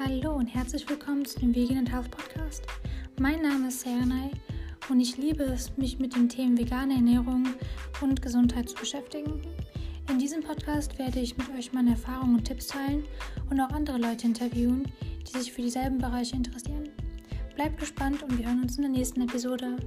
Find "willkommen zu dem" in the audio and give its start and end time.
0.88-1.52